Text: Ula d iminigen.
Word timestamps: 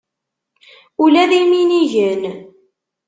Ula 1.03 1.23
d 1.29 1.31
iminigen. 1.41 2.21